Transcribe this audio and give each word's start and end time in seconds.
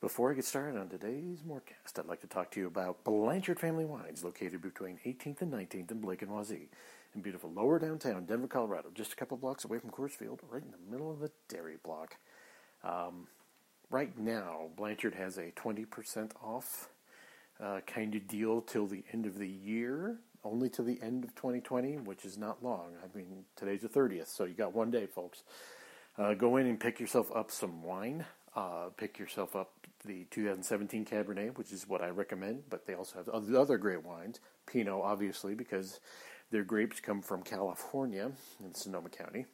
Before 0.00 0.30
I 0.30 0.34
get 0.34 0.44
started 0.44 0.78
on 0.78 0.88
today's 0.88 1.40
Morecast, 1.42 1.98
I'd 1.98 2.06
like 2.06 2.20
to 2.20 2.28
talk 2.28 2.52
to 2.52 2.60
you 2.60 2.68
about 2.68 3.02
Blanchard 3.02 3.58
Family 3.58 3.84
Wines, 3.84 4.22
located 4.22 4.62
between 4.62 5.00
18th 5.04 5.42
and 5.42 5.52
19th 5.52 5.90
in 5.90 6.00
Blake 6.00 6.22
and 6.22 6.30
Wazee, 6.30 6.68
in 7.16 7.20
beautiful 7.20 7.50
lower 7.50 7.80
downtown 7.80 8.24
Denver, 8.24 8.46
Colorado, 8.46 8.90
just 8.94 9.12
a 9.12 9.16
couple 9.16 9.36
blocks 9.36 9.64
away 9.64 9.80
from 9.80 9.90
Coors 9.90 10.12
Field, 10.12 10.38
right 10.48 10.62
in 10.62 10.70
the 10.70 10.88
middle 10.88 11.10
of 11.10 11.18
the 11.18 11.32
dairy 11.48 11.78
block. 11.82 12.14
Um, 12.84 13.26
right 13.90 14.16
now, 14.16 14.68
Blanchard 14.76 15.16
has 15.16 15.36
a 15.36 15.50
20% 15.50 16.30
off 16.44 16.90
uh, 17.60 17.80
kind 17.84 18.14
of 18.14 18.28
deal 18.28 18.60
till 18.60 18.86
the 18.86 19.02
end 19.12 19.26
of 19.26 19.36
the 19.36 19.48
year, 19.48 20.20
only 20.44 20.68
to 20.68 20.82
the 20.82 21.00
end 21.02 21.24
of 21.24 21.34
2020, 21.34 21.96
which 21.96 22.24
is 22.24 22.38
not 22.38 22.62
long. 22.62 22.92
I 23.02 23.16
mean, 23.18 23.46
today's 23.56 23.82
the 23.82 23.88
30th, 23.88 24.28
so 24.28 24.44
you 24.44 24.54
got 24.54 24.72
one 24.72 24.92
day, 24.92 25.06
folks. 25.06 25.42
Uh, 26.16 26.34
go 26.34 26.56
in 26.56 26.68
and 26.68 26.78
pick 26.78 27.00
yourself 27.00 27.34
up 27.34 27.50
some 27.50 27.82
wine. 27.82 28.24
Uh, 28.54 28.88
pick 28.96 29.18
yourself 29.18 29.54
up 29.54 29.70
the 30.04 30.24
2017 30.30 31.04
Cabernet, 31.04 31.56
which 31.58 31.72
is 31.72 31.88
what 31.88 32.02
I 32.02 32.08
recommend, 32.08 32.64
but 32.70 32.86
they 32.86 32.94
also 32.94 33.16
have 33.16 33.28
other 33.28 33.78
great 33.78 34.04
wines. 34.04 34.40
Pinot, 34.66 35.00
obviously, 35.02 35.54
because 35.54 36.00
their 36.50 36.64
grapes 36.64 37.00
come 37.00 37.22
from 37.22 37.42
California 37.42 38.30
in 38.64 38.74
Sonoma 38.74 39.08
County. 39.08 39.46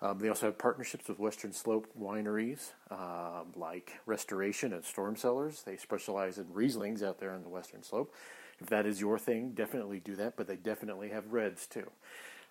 Um, 0.00 0.18
they 0.18 0.28
also 0.28 0.46
have 0.46 0.58
partnerships 0.58 1.06
with 1.06 1.20
Western 1.20 1.52
Slope 1.52 1.86
wineries 1.98 2.72
um, 2.90 3.52
like 3.54 3.92
Restoration 4.04 4.72
and 4.72 4.84
Storm 4.84 5.14
Cellars. 5.14 5.62
They 5.64 5.76
specialize 5.76 6.38
in 6.38 6.46
Rieslings 6.46 7.04
out 7.04 7.20
there 7.20 7.32
on 7.32 7.42
the 7.42 7.48
Western 7.48 7.84
Slope. 7.84 8.12
If 8.60 8.68
that 8.68 8.84
is 8.84 9.00
your 9.00 9.18
thing, 9.18 9.52
definitely 9.52 10.00
do 10.00 10.16
that, 10.16 10.36
but 10.36 10.48
they 10.48 10.56
definitely 10.56 11.10
have 11.10 11.32
reds 11.32 11.68
too. 11.68 11.88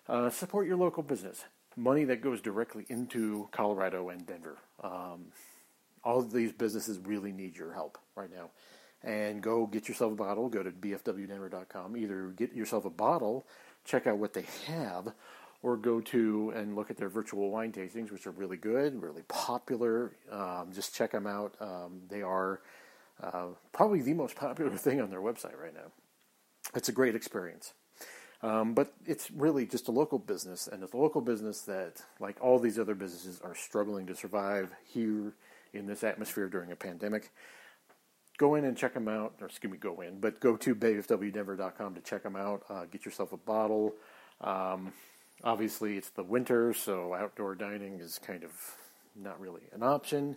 Uh, 0.08 0.30
support 0.30 0.66
your 0.66 0.76
local 0.76 1.02
business. 1.02 1.44
Money 1.76 2.04
that 2.04 2.22
goes 2.22 2.40
directly 2.40 2.86
into 2.88 3.48
Colorado 3.50 4.08
and 4.08 4.26
Denver. 4.26 4.58
Um, 4.82 5.26
all 6.04 6.18
of 6.18 6.32
these 6.32 6.52
businesses 6.52 6.98
really 6.98 7.32
need 7.32 7.56
your 7.56 7.72
help 7.72 7.98
right 8.16 8.30
now. 8.30 8.50
And 9.04 9.42
go 9.42 9.66
get 9.66 9.88
yourself 9.88 10.12
a 10.12 10.16
bottle. 10.16 10.48
Go 10.48 10.62
to 10.62 10.70
bfwdenver.com. 10.70 11.96
Either 11.96 12.32
get 12.36 12.54
yourself 12.54 12.84
a 12.84 12.90
bottle, 12.90 13.46
check 13.84 14.06
out 14.06 14.18
what 14.18 14.32
they 14.32 14.46
have, 14.66 15.12
or 15.62 15.76
go 15.76 16.00
to 16.00 16.52
and 16.54 16.76
look 16.76 16.90
at 16.90 16.96
their 16.96 17.08
virtual 17.08 17.50
wine 17.50 17.72
tastings, 17.72 18.12
which 18.12 18.26
are 18.26 18.32
really 18.32 18.56
good, 18.56 19.00
really 19.02 19.22
popular. 19.28 20.12
Um, 20.30 20.70
just 20.72 20.94
check 20.94 21.12
them 21.12 21.26
out. 21.26 21.54
Um, 21.60 22.02
they 22.08 22.22
are 22.22 22.60
uh, 23.22 23.48
probably 23.72 24.02
the 24.02 24.14
most 24.14 24.36
popular 24.36 24.70
thing 24.76 25.00
on 25.00 25.10
their 25.10 25.20
website 25.20 25.58
right 25.60 25.74
now. 25.74 25.90
It's 26.74 26.88
a 26.88 26.92
great 26.92 27.14
experience. 27.14 27.74
Um, 28.42 28.74
but 28.74 28.92
it's 29.06 29.30
really 29.30 29.66
just 29.66 29.86
a 29.86 29.92
local 29.92 30.18
business, 30.18 30.66
and 30.66 30.82
it's 30.82 30.94
a 30.94 30.96
local 30.96 31.20
business 31.20 31.60
that, 31.62 32.02
like 32.18 32.36
all 32.40 32.58
these 32.58 32.76
other 32.76 32.96
businesses, 32.96 33.40
are 33.40 33.54
struggling 33.54 34.06
to 34.08 34.16
survive 34.16 34.72
here 34.84 35.34
in 35.72 35.86
this 35.86 36.04
atmosphere 36.04 36.48
during 36.48 36.72
a 36.72 36.76
pandemic. 36.76 37.30
Go 38.38 38.54
in 38.54 38.64
and 38.64 38.76
check 38.76 38.94
them 38.94 39.08
out, 39.08 39.34
or 39.40 39.46
excuse 39.46 39.72
me, 39.72 39.78
go 39.78 40.00
in, 40.00 40.18
but 40.18 40.40
go 40.40 40.56
to 40.56 40.74
bfwdenver.com 40.74 41.94
to 41.94 42.00
check 42.00 42.22
them 42.22 42.36
out. 42.36 42.64
Uh, 42.68 42.84
get 42.86 43.04
yourself 43.04 43.32
a 43.32 43.36
bottle. 43.36 43.94
Um, 44.40 44.92
obviously, 45.44 45.96
it's 45.96 46.10
the 46.10 46.24
winter, 46.24 46.72
so 46.72 47.14
outdoor 47.14 47.54
dining 47.54 48.00
is 48.00 48.18
kind 48.18 48.42
of 48.42 48.50
not 49.14 49.40
really 49.40 49.62
an 49.72 49.82
option. 49.82 50.36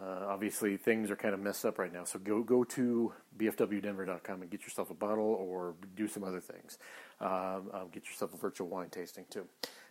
Uh, 0.00 0.24
obviously, 0.26 0.78
things 0.78 1.10
are 1.10 1.16
kind 1.16 1.34
of 1.34 1.40
messed 1.40 1.66
up 1.66 1.78
right 1.78 1.92
now, 1.92 2.02
so 2.04 2.18
go 2.18 2.42
go 2.42 2.64
to 2.64 3.12
bfwdenver.com 3.36 4.40
and 4.40 4.50
get 4.50 4.62
yourself 4.62 4.90
a 4.90 4.94
bottle 4.94 5.24
or 5.24 5.74
do 5.94 6.08
some 6.08 6.24
other 6.24 6.40
things. 6.40 6.78
Um, 7.20 7.70
get 7.92 8.06
yourself 8.06 8.32
a 8.32 8.38
virtual 8.38 8.68
wine 8.68 8.88
tasting 8.88 9.26
too. 9.28 9.44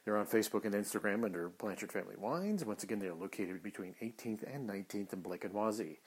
They're 0.04 0.18
on 0.18 0.26
Facebook 0.26 0.66
and 0.66 0.74
Instagram 0.74 1.24
under 1.24 1.50
Blanchard 1.50 1.92
Family 1.92 2.16
Wines. 2.18 2.66
Once 2.66 2.84
again, 2.84 2.98
they 2.98 3.08
are 3.08 3.14
located 3.14 3.62
between 3.62 3.94
18th 4.02 4.44
and 4.54 4.68
19th 4.68 5.14
in 5.14 5.22
Blake 5.22 5.44
and 5.44 5.54
Wazee, 5.54 5.98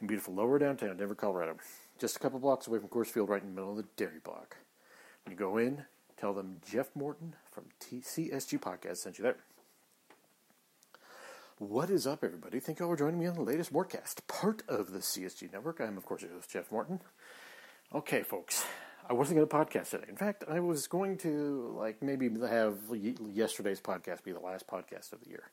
in 0.00 0.06
beautiful 0.06 0.34
lower 0.34 0.58
downtown 0.58 0.96
Denver, 0.96 1.14
Colorado. 1.14 1.56
Just 1.98 2.16
a 2.16 2.20
couple 2.20 2.38
blocks 2.38 2.66
away 2.66 2.78
from 2.78 2.88
Coors 2.88 3.08
Field, 3.08 3.28
right 3.28 3.42
in 3.42 3.48
the 3.50 3.54
middle 3.54 3.72
of 3.72 3.76
the 3.76 3.88
dairy 3.96 4.20
block. 4.24 4.56
When 5.24 5.32
you 5.32 5.38
go 5.38 5.58
in, 5.58 5.84
tell 6.16 6.32
them 6.32 6.60
Jeff 6.66 6.88
Morton 6.94 7.34
from 7.52 7.64
TCSG 7.78 8.58
Podcast 8.58 8.96
sent 8.98 9.18
you 9.18 9.24
there. 9.24 9.36
What 11.58 11.88
is 11.88 12.04
up, 12.04 12.24
everybody? 12.24 12.58
Thank 12.58 12.80
you 12.80 12.84
all 12.84 12.90
for 12.90 12.98
joining 12.98 13.20
me 13.20 13.28
on 13.28 13.36
the 13.36 13.42
latest 13.42 13.72
Morecast, 13.72 14.26
part 14.26 14.64
of 14.68 14.90
the 14.90 14.98
CSG 14.98 15.52
Network. 15.52 15.80
I'm, 15.80 15.96
of 15.96 16.04
course, 16.04 16.22
your 16.22 16.32
host, 16.32 16.50
Jeff 16.50 16.72
Morton. 16.72 16.98
Okay, 17.94 18.24
folks, 18.24 18.66
I 19.08 19.12
wasn't 19.12 19.36
going 19.36 19.48
to 19.48 19.54
podcast 19.54 19.90
today. 19.90 20.06
In 20.08 20.16
fact, 20.16 20.42
I 20.48 20.58
was 20.58 20.88
going 20.88 21.16
to 21.18 21.72
like 21.78 22.02
maybe 22.02 22.28
have 22.40 22.78
yesterday's 23.32 23.80
podcast 23.80 24.24
be 24.24 24.32
the 24.32 24.40
last 24.40 24.66
podcast 24.66 25.12
of 25.12 25.20
the 25.20 25.28
year. 25.28 25.44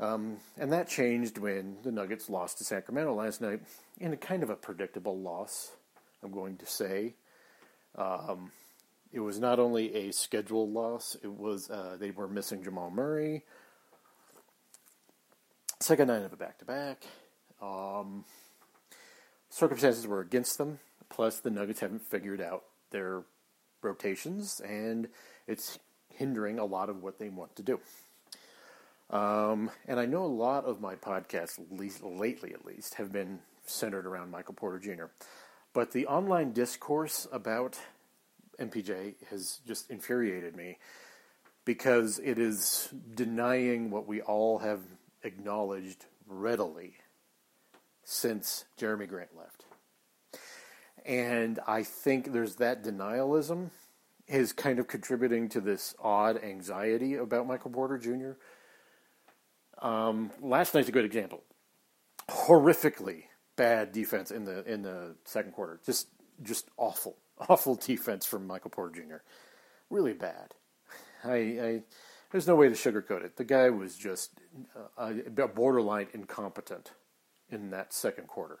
Um, 0.00 0.38
and 0.56 0.72
that 0.72 0.88
changed 0.88 1.36
when 1.36 1.76
the 1.82 1.92
Nuggets 1.92 2.30
lost 2.30 2.56
to 2.58 2.64
Sacramento 2.64 3.14
last 3.14 3.42
night 3.42 3.60
in 4.00 4.14
a 4.14 4.16
kind 4.16 4.42
of 4.42 4.48
a 4.48 4.56
predictable 4.56 5.18
loss, 5.18 5.72
I'm 6.24 6.32
going 6.32 6.56
to 6.56 6.66
say. 6.66 7.16
Um, 7.96 8.50
it 9.12 9.20
was 9.20 9.38
not 9.38 9.58
only 9.58 9.94
a 9.94 10.10
scheduled 10.10 10.72
loss, 10.72 11.18
it 11.22 11.30
was 11.30 11.68
uh, 11.68 11.98
they 12.00 12.12
were 12.12 12.28
missing 12.28 12.64
Jamal 12.64 12.90
Murray. 12.90 13.44
Second 15.82 16.06
night 16.06 16.22
of 16.22 16.32
a 16.32 16.36
back 16.36 16.58
to 16.58 16.64
back. 16.64 17.02
Circumstances 19.50 20.06
were 20.06 20.20
against 20.20 20.56
them. 20.56 20.78
Plus, 21.08 21.40
the 21.40 21.50
Nuggets 21.50 21.80
haven't 21.80 22.02
figured 22.02 22.40
out 22.40 22.62
their 22.92 23.24
rotations, 23.82 24.60
and 24.60 25.08
it's 25.48 25.80
hindering 26.08 26.60
a 26.60 26.64
lot 26.64 26.88
of 26.88 27.02
what 27.02 27.18
they 27.18 27.30
want 27.30 27.56
to 27.56 27.64
do. 27.64 27.80
Um, 29.10 29.72
and 29.88 29.98
I 29.98 30.06
know 30.06 30.24
a 30.24 30.26
lot 30.26 30.66
of 30.66 30.80
my 30.80 30.94
podcasts, 30.94 31.58
least, 31.68 32.04
lately 32.04 32.54
at 32.54 32.64
least, 32.64 32.94
have 32.94 33.10
been 33.10 33.40
centered 33.66 34.06
around 34.06 34.30
Michael 34.30 34.54
Porter 34.54 34.78
Jr. 34.78 35.06
But 35.72 35.90
the 35.90 36.06
online 36.06 36.52
discourse 36.52 37.26
about 37.32 37.76
MPJ 38.60 39.14
has 39.30 39.58
just 39.66 39.90
infuriated 39.90 40.54
me 40.54 40.78
because 41.64 42.20
it 42.20 42.38
is 42.38 42.88
denying 43.16 43.90
what 43.90 44.06
we 44.06 44.20
all 44.20 44.60
have 44.60 44.78
acknowledged 45.24 46.06
readily 46.26 46.94
since 48.04 48.64
Jerami 48.78 49.08
Grant 49.08 49.36
left. 49.36 49.64
And 51.04 51.58
I 51.66 51.82
think 51.82 52.32
there's 52.32 52.56
that 52.56 52.84
denialism 52.84 53.70
is 54.28 54.52
kind 54.52 54.78
of 54.78 54.86
contributing 54.86 55.48
to 55.50 55.60
this 55.60 55.94
odd 56.02 56.42
anxiety 56.42 57.16
about 57.16 57.46
Michael 57.46 57.70
Porter 57.70 57.98
Jr. 57.98 58.32
Um, 59.84 60.30
last 60.40 60.74
night's 60.74 60.88
a 60.88 60.92
good 60.92 61.04
example. 61.04 61.42
Horrifically 62.28 63.24
bad 63.56 63.92
defense 63.92 64.30
in 64.30 64.44
the 64.44 64.64
in 64.70 64.82
the 64.82 65.16
second 65.24 65.52
quarter. 65.52 65.80
Just 65.84 66.08
just 66.42 66.68
awful, 66.76 67.16
awful 67.48 67.74
defense 67.74 68.24
from 68.24 68.46
Michael 68.46 68.70
Porter 68.70 69.00
Jr. 69.00 69.16
Really 69.90 70.12
bad. 70.12 70.54
I, 71.24 71.34
I 71.34 71.82
there's 72.32 72.46
no 72.46 72.56
way 72.56 72.68
to 72.68 72.74
sugarcoat 72.74 73.22
it. 73.22 73.36
The 73.36 73.44
guy 73.44 73.70
was 73.70 73.94
just 73.96 74.32
uh, 74.96 75.12
borderline 75.54 76.08
incompetent 76.14 76.92
in 77.50 77.70
that 77.70 77.92
second 77.92 78.26
quarter. 78.26 78.60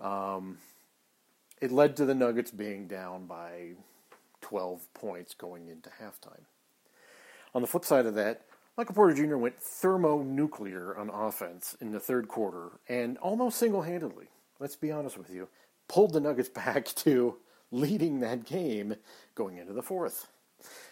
Um, 0.00 0.58
it 1.60 1.70
led 1.70 1.96
to 1.96 2.04
the 2.04 2.14
Nuggets 2.14 2.50
being 2.50 2.88
down 2.88 3.26
by 3.26 3.74
12 4.40 4.92
points 4.92 5.34
going 5.34 5.68
into 5.68 5.88
halftime. 5.88 6.42
On 7.54 7.62
the 7.62 7.68
flip 7.68 7.84
side 7.84 8.06
of 8.06 8.16
that, 8.16 8.42
Michael 8.76 8.96
Porter 8.96 9.14
Jr. 9.14 9.36
went 9.36 9.62
thermonuclear 9.62 10.96
on 10.96 11.08
offense 11.08 11.76
in 11.80 11.92
the 11.92 12.00
third 12.00 12.26
quarter 12.26 12.72
and 12.88 13.16
almost 13.18 13.56
single 13.56 13.82
handedly, 13.82 14.26
let's 14.58 14.74
be 14.74 14.90
honest 14.90 15.16
with 15.16 15.30
you, 15.30 15.48
pulled 15.88 16.12
the 16.12 16.20
Nuggets 16.20 16.48
back 16.54 16.86
to 16.96 17.36
leading 17.70 18.18
that 18.20 18.44
game 18.44 18.96
going 19.36 19.58
into 19.58 19.72
the 19.72 19.82
fourth. 19.82 20.26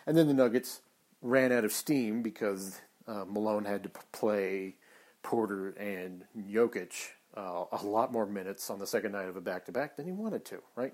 And 0.07 0.17
then 0.17 0.29
the 0.29 0.35
Nuggets 0.35 0.81
ran 1.23 1.53
out 1.53 1.65
of 1.65 1.73
steam 1.73 2.23
because 2.23 2.81
uh, 3.07 3.25
Malone 3.27 3.65
had 3.65 3.85
to 3.85 3.91
play 4.13 4.75
Porter 5.23 5.71
and 5.71 6.25
Jokic 6.37 7.11
uh, 7.37 7.65
a 7.73 7.85
lot 7.85 8.13
more 8.13 8.27
minutes 8.27 8.69
on 8.69 8.79
the 8.79 8.87
second 8.87 9.13
night 9.13 9.29
of 9.29 9.37
a 9.37 9.41
back 9.41 9.65
to 9.67 9.73
back 9.73 9.97
than 9.97 10.05
he 10.05 10.13
wanted 10.13 10.45
to, 10.47 10.59
right? 10.77 10.93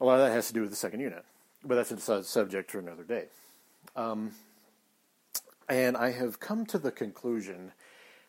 A 0.00 0.04
lot 0.04 0.20
of 0.20 0.26
that 0.26 0.32
has 0.32 0.48
to 0.48 0.54
do 0.54 0.60
with 0.60 0.70
the 0.70 0.76
second 0.76 1.00
unit, 1.00 1.24
but 1.64 1.74
that's 1.74 2.08
a 2.08 2.22
subject 2.22 2.70
for 2.70 2.78
another 2.78 3.04
day. 3.04 3.24
Um, 3.96 4.32
and 5.68 5.96
I 5.96 6.12
have 6.12 6.40
come 6.40 6.66
to 6.66 6.78
the 6.78 6.90
conclusion 6.90 7.72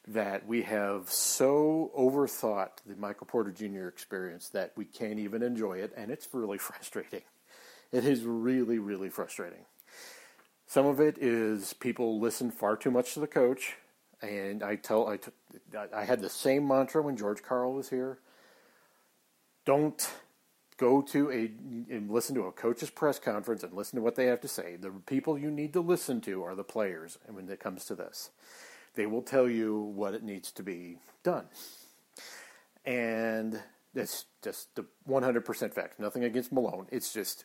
that 0.07 0.47
we 0.47 0.63
have 0.63 1.09
so 1.09 1.91
overthought 1.97 2.69
the 2.85 2.95
Michael 2.95 3.27
Porter 3.27 3.51
Jr. 3.51 3.87
experience 3.87 4.49
that 4.49 4.71
we 4.75 4.85
can't 4.85 5.19
even 5.19 5.43
enjoy 5.43 5.77
it, 5.77 5.93
and 5.95 6.11
it's 6.11 6.27
really 6.33 6.57
frustrating. 6.59 7.21
It 7.91 8.05
is 8.05 8.23
really, 8.23 8.79
really 8.79 9.09
frustrating. 9.09 9.65
Some 10.71 10.85
of 10.85 11.01
it 11.01 11.17
is 11.17 11.73
people 11.73 12.17
listen 12.21 12.49
far 12.49 12.77
too 12.77 12.91
much 12.91 13.13
to 13.15 13.19
the 13.19 13.27
coach 13.27 13.75
and 14.21 14.63
I 14.63 14.77
tell 14.77 15.05
I, 15.05 15.17
t- 15.17 15.31
I 15.93 16.05
had 16.05 16.21
the 16.21 16.29
same 16.29 16.65
mantra 16.65 17.01
when 17.01 17.17
George 17.17 17.43
Karl 17.43 17.73
was 17.73 17.89
here. 17.89 18.19
Don't 19.65 20.09
go 20.77 21.01
to 21.01 21.29
a 21.29 21.51
and 21.93 22.09
listen 22.09 22.35
to 22.35 22.43
a 22.43 22.53
coach's 22.53 22.89
press 22.89 23.19
conference 23.19 23.63
and 23.63 23.73
listen 23.73 23.97
to 23.97 24.01
what 24.01 24.15
they 24.15 24.27
have 24.27 24.39
to 24.39 24.47
say. 24.47 24.77
The 24.77 24.91
people 24.91 25.37
you 25.37 25.51
need 25.51 25.73
to 25.73 25.81
listen 25.81 26.21
to 26.21 26.41
are 26.41 26.55
the 26.55 26.63
players. 26.63 27.17
And 27.27 27.35
when 27.35 27.49
it 27.49 27.59
comes 27.59 27.83
to 27.87 27.95
this, 27.95 28.29
they 28.95 29.05
will 29.05 29.23
tell 29.23 29.49
you 29.49 29.77
what 29.77 30.13
it 30.13 30.23
needs 30.23 30.53
to 30.53 30.63
be 30.63 30.99
done. 31.21 31.47
And 32.85 33.59
that's 33.93 34.23
just 34.41 34.73
the 34.75 34.85
100% 35.05 35.73
fact. 35.73 35.99
Nothing 35.99 36.23
against 36.23 36.53
Malone. 36.53 36.87
It's 36.93 37.11
just 37.11 37.43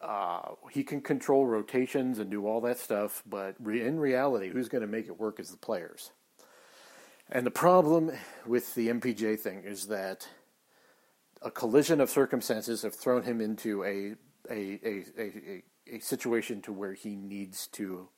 uh, 0.00 0.52
he 0.70 0.84
can 0.84 1.00
control 1.00 1.46
rotations 1.46 2.18
and 2.18 2.30
do 2.30 2.46
all 2.46 2.60
that 2.62 2.78
stuff, 2.78 3.22
but 3.26 3.56
re- 3.58 3.84
in 3.84 3.98
reality, 3.98 4.48
who's 4.50 4.68
going 4.68 4.82
to 4.82 4.88
make 4.88 5.06
it 5.06 5.18
work 5.18 5.40
is 5.40 5.50
the 5.50 5.56
players. 5.56 6.12
And 7.30 7.44
the 7.44 7.50
problem 7.50 8.12
with 8.46 8.74
the 8.74 8.88
MPJ 8.88 9.40
thing 9.40 9.62
is 9.64 9.88
that 9.88 10.28
a 11.42 11.50
collision 11.50 12.00
of 12.00 12.10
circumstances 12.10 12.82
have 12.82 12.94
thrown 12.94 13.22
him 13.22 13.40
into 13.40 13.84
a 13.84 14.14
a, 14.50 14.80
a, 14.82 15.04
a, 15.18 15.62
a, 15.92 15.98
situation 16.00 16.62
to 16.62 16.72
where 16.72 16.94
he 16.94 17.16
needs 17.16 17.66
to 17.66 18.08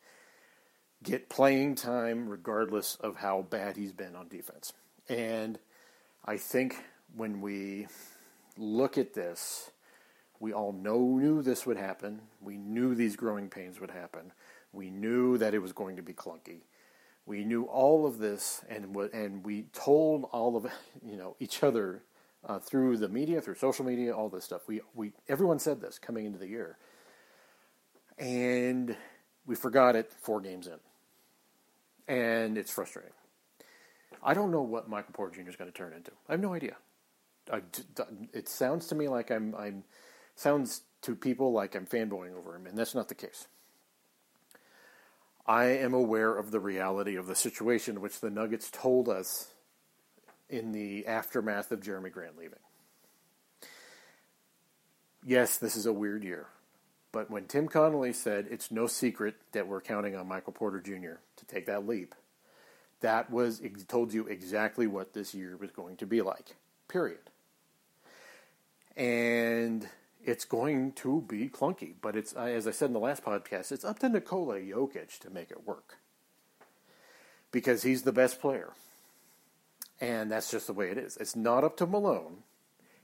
get 1.02 1.28
playing 1.28 1.74
time 1.74 2.28
regardless 2.28 2.94
of 2.96 3.16
how 3.16 3.42
bad 3.42 3.76
he's 3.76 3.92
been 3.92 4.14
on 4.14 4.28
defense. 4.28 4.72
And 5.08 5.58
I 6.24 6.36
think 6.36 6.76
when 7.16 7.40
we 7.40 7.88
look 8.56 8.96
at 8.96 9.14
this, 9.14 9.72
we 10.40 10.52
all 10.52 10.72
know 10.72 10.98
knew 10.98 11.42
this 11.42 11.66
would 11.66 11.76
happen. 11.76 12.22
We 12.40 12.56
knew 12.56 12.94
these 12.94 13.14
growing 13.14 13.48
pains 13.48 13.78
would 13.80 13.90
happen. 13.90 14.32
We 14.72 14.90
knew 14.90 15.38
that 15.38 15.54
it 15.54 15.60
was 15.60 15.72
going 15.72 15.96
to 15.96 16.02
be 16.02 16.14
clunky. 16.14 16.62
We 17.26 17.44
knew 17.44 17.64
all 17.64 18.06
of 18.06 18.18
this, 18.18 18.64
and 18.68 18.96
and 19.12 19.44
we 19.44 19.64
told 19.72 20.24
all 20.32 20.56
of 20.56 20.66
you 21.06 21.16
know 21.16 21.36
each 21.38 21.62
other 21.62 22.02
uh, 22.44 22.58
through 22.58 22.96
the 22.96 23.08
media, 23.08 23.40
through 23.40 23.56
social 23.56 23.84
media, 23.84 24.16
all 24.16 24.28
this 24.30 24.44
stuff. 24.44 24.66
We 24.66 24.80
we 24.94 25.12
everyone 25.28 25.58
said 25.58 25.80
this 25.80 25.98
coming 25.98 26.24
into 26.24 26.38
the 26.38 26.48
year, 26.48 26.78
and 28.18 28.96
we 29.46 29.54
forgot 29.54 29.94
it 29.94 30.12
four 30.12 30.40
games 30.40 30.66
in, 30.66 30.78
and 32.08 32.56
it's 32.56 32.70
frustrating. 32.70 33.12
I 34.22 34.34
don't 34.34 34.50
know 34.50 34.62
what 34.62 34.88
Michael 34.88 35.12
Porter 35.12 35.42
Jr. 35.42 35.50
is 35.50 35.56
going 35.56 35.70
to 35.70 35.76
turn 35.76 35.92
into. 35.92 36.12
I 36.28 36.32
have 36.32 36.40
no 36.40 36.54
idea. 36.54 36.76
I, 37.52 37.62
it 38.32 38.48
sounds 38.48 38.86
to 38.88 38.94
me 38.94 39.08
like 39.08 39.30
I'm, 39.30 39.54
I'm 39.56 39.84
sounds 40.40 40.82
to 41.02 41.14
people 41.14 41.52
like 41.52 41.74
I'm 41.74 41.86
fanboying 41.86 42.36
over 42.36 42.56
him, 42.56 42.66
and 42.66 42.76
that's 42.76 42.94
not 42.94 43.08
the 43.08 43.14
case. 43.14 43.46
I 45.46 45.64
am 45.64 45.92
aware 45.92 46.34
of 46.36 46.50
the 46.50 46.60
reality 46.60 47.16
of 47.16 47.26
the 47.26 47.34
situation, 47.34 48.00
which 48.00 48.20
the 48.20 48.30
Nuggets 48.30 48.70
told 48.70 49.08
us 49.08 49.52
in 50.48 50.72
the 50.72 51.06
aftermath 51.06 51.72
of 51.72 51.80
Jerami 51.80 52.10
Grant 52.10 52.38
leaving. 52.38 52.58
Yes, 55.24 55.58
this 55.58 55.76
is 55.76 55.84
a 55.84 55.92
weird 55.92 56.24
year, 56.24 56.46
but 57.12 57.30
when 57.30 57.44
Tim 57.44 57.68
Connolly 57.68 58.14
said 58.14 58.46
it's 58.50 58.70
no 58.70 58.86
secret 58.86 59.34
that 59.52 59.68
we're 59.68 59.82
counting 59.82 60.16
on 60.16 60.26
Michael 60.26 60.54
Porter 60.54 60.80
Jr. 60.80 61.20
to 61.36 61.46
take 61.46 61.66
that 61.66 61.86
leap, 61.86 62.14
that 63.00 63.30
was 63.30 63.60
told 63.88 64.14
you 64.14 64.26
exactly 64.26 64.86
what 64.86 65.12
this 65.12 65.34
year 65.34 65.56
was 65.58 65.70
going 65.70 65.96
to 65.98 66.06
be 66.06 66.22
like. 66.22 66.56
Period. 66.88 67.18
And 68.96 69.86
it's 70.24 70.44
going 70.44 70.92
to 70.92 71.24
be 71.28 71.48
clunky, 71.48 71.94
but 72.00 72.16
it's 72.16 72.32
as 72.32 72.66
I 72.66 72.70
said 72.70 72.86
in 72.86 72.92
the 72.92 73.00
last 73.00 73.24
podcast, 73.24 73.72
it's 73.72 73.84
up 73.84 73.98
to 74.00 74.08
Nikola 74.08 74.56
Jokic 74.56 75.18
to 75.20 75.30
make 75.30 75.50
it 75.50 75.66
work 75.66 75.98
because 77.50 77.82
he's 77.82 78.02
the 78.02 78.12
best 78.12 78.40
player, 78.40 78.72
and 80.00 80.30
that's 80.30 80.50
just 80.50 80.66
the 80.66 80.72
way 80.72 80.90
it 80.90 80.98
is. 80.98 81.16
It's 81.16 81.36
not 81.36 81.64
up 81.64 81.76
to 81.78 81.86
Malone; 81.86 82.38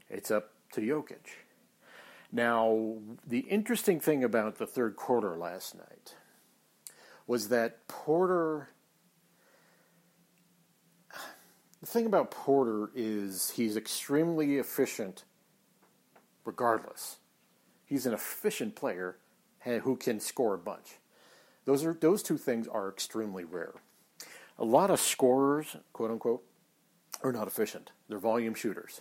it's 0.08 0.30
up 0.30 0.52
to 0.72 0.80
Jokic. 0.80 1.28
Now, 2.32 2.96
the 3.26 3.40
interesting 3.40 4.00
thing 4.00 4.24
about 4.24 4.58
the 4.58 4.66
third 4.66 4.96
quarter 4.96 5.36
last 5.36 5.74
night 5.74 6.14
was 7.26 7.48
that 7.48 7.88
Porter 7.88 8.70
the 11.80 11.86
thing 11.86 12.06
about 12.06 12.30
Porter 12.30 12.90
is 12.94 13.50
he's 13.50 13.76
extremely 13.76 14.56
efficient 14.56 15.24
regardless. 16.46 17.16
He's 17.84 18.06
an 18.06 18.14
efficient 18.14 18.74
player 18.74 19.16
who 19.60 19.96
can 19.96 20.20
score 20.20 20.54
a 20.54 20.58
bunch. 20.58 20.96
Those 21.64 21.84
are 21.84 21.92
those 21.92 22.22
two 22.22 22.38
things 22.38 22.68
are 22.68 22.88
extremely 22.88 23.44
rare. 23.44 23.74
A 24.58 24.64
lot 24.64 24.90
of 24.90 25.00
scorers, 25.00 25.76
quote 25.92 26.10
unquote, 26.10 26.42
are 27.22 27.32
not 27.32 27.48
efficient. 27.48 27.90
They're 28.08 28.18
volume 28.18 28.54
shooters. 28.54 29.00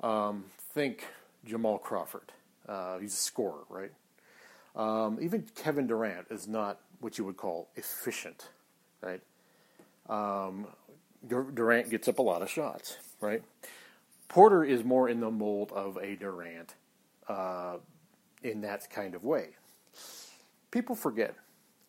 Um, 0.00 0.46
think 0.72 1.04
Jamal 1.44 1.78
Crawford. 1.78 2.32
Uh, 2.66 2.98
he's 2.98 3.12
a 3.12 3.16
scorer, 3.16 3.64
right? 3.68 3.92
Um, 4.74 5.18
even 5.20 5.44
Kevin 5.54 5.86
Durant 5.86 6.26
is 6.30 6.48
not 6.48 6.80
what 7.00 7.18
you 7.18 7.24
would 7.24 7.36
call 7.36 7.68
efficient, 7.76 8.48
right? 9.02 9.20
Um, 10.08 10.66
Durant 11.26 11.90
gets 11.90 12.08
up 12.08 12.18
a 12.18 12.22
lot 12.22 12.42
of 12.42 12.50
shots, 12.50 12.96
right? 13.20 13.42
Porter 14.28 14.64
is 14.64 14.84
more 14.84 15.08
in 15.08 15.20
the 15.20 15.30
mold 15.30 15.72
of 15.72 15.96
a 15.96 16.14
Durant 16.16 16.74
uh, 17.28 17.76
in 18.42 18.60
that 18.62 18.88
kind 18.90 19.14
of 19.14 19.24
way. 19.24 19.50
People 20.70 20.94
forget 20.94 21.34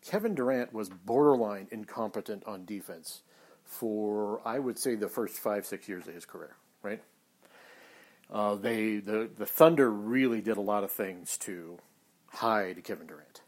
Kevin 0.02 0.36
Durant 0.36 0.74
was 0.74 0.90
borderline 0.90 1.68
incompetent 1.72 2.44
on 2.46 2.66
defense 2.66 3.22
for, 3.64 4.42
I 4.46 4.60
would 4.60 4.80
say, 4.80 4.96
the 4.96 5.10
first 5.10 5.38
five, 5.38 5.66
six 5.66 5.88
years 5.88 6.08
of 6.08 6.14
his 6.14 6.26
career, 6.26 6.56
right? 6.82 7.02
Uh, 8.32 8.56
they 8.56 8.98
the, 8.98 9.30
the 9.38 9.46
Thunder 9.46 9.92
really 9.92 10.42
did 10.42 10.58
a 10.58 10.62
lot 10.62 10.84
of 10.84 10.92
things 10.92 11.38
to 11.40 11.78
hide 12.28 12.84
Kevin 12.84 13.08
Durant. 13.08 13.42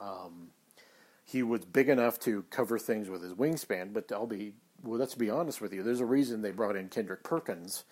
Um, 0.00 0.48
he 1.24 1.42
was 1.42 1.64
big 1.64 1.88
enough 1.88 2.18
to 2.20 2.44
cover 2.50 2.78
things 2.78 3.08
with 3.08 3.22
his 3.22 3.34
wingspan, 3.34 3.92
but 3.92 4.10
I'll 4.12 4.26
be 4.26 4.54
well, 4.82 4.98
let's 4.98 5.14
be 5.14 5.30
honest 5.30 5.60
with 5.60 5.72
you. 5.72 5.82
There's 5.82 6.00
a 6.00 6.06
reason 6.06 6.42
they 6.42 6.50
brought 6.50 6.76
in 6.76 6.88
Kendrick 6.88 7.22
Perkins 7.22 7.84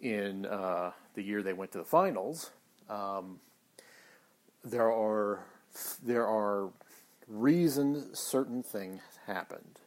in 0.00 0.46
uh, 0.46 0.92
the 1.14 1.22
year 1.22 1.42
they 1.42 1.52
went 1.52 1.72
to 1.72 1.78
the 1.78 1.84
finals. 1.84 2.50
Um, 2.88 3.40
there 4.64 4.90
are 4.90 5.44
there 6.02 6.26
are 6.26 6.70
reasons 7.28 8.18
certain 8.18 8.62
things 8.62 9.00
happened 9.26 9.78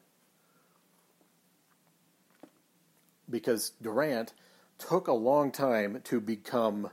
because 3.30 3.72
Durant 3.82 4.34
took 4.78 5.08
a 5.08 5.14
long 5.14 5.52
time 5.52 6.02
to 6.06 6.20
become 6.20 6.90